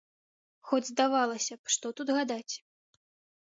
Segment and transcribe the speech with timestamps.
[0.69, 2.55] Хоць, здавалася б, што тут гадаць?